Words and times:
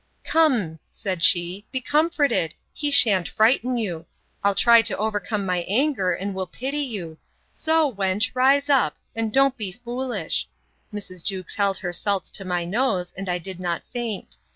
Come, 0.23 0.79
said 0.89 1.21
she, 1.23 1.67
be 1.71 1.79
comforted; 1.79 2.55
he 2.73 2.89
shan't 2.89 3.27
frighten 3.29 3.77
you!—I'll 3.77 4.55
try 4.55 4.81
to 4.81 4.97
overcome 4.97 5.45
my 5.45 5.59
anger, 5.67 6.11
and 6.11 6.33
will 6.33 6.47
pity 6.47 6.81
you. 6.81 7.19
So, 7.51 7.93
wench, 7.93 8.31
rise 8.33 8.67
up, 8.67 8.97
and 9.15 9.31
don't 9.31 9.55
be 9.55 9.71
foolish. 9.71 10.47
Mrs. 10.91 11.23
Jewkes 11.23 11.53
held 11.53 11.77
her 11.77 11.93
salts 11.93 12.31
to 12.31 12.43
my 12.45 12.65
nose, 12.65 13.13
and 13.15 13.29
I 13.29 13.37
did 13.37 13.59
not 13.59 13.83
faint. 13.93 14.37